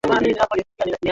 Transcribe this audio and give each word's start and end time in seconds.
Siku 0.05 0.19
zimekuwa 0.23 0.57
nyingi 0.57 0.69
sana. 0.77 0.97